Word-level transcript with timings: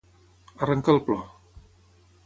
Arrencar 0.67 0.95
el 0.95 1.03
plor. 1.11 1.23